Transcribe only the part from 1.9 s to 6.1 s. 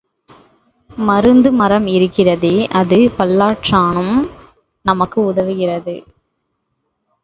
இருக்கிறதே அது பல்லாற்றானும் நமக்கு உதவுகிறது.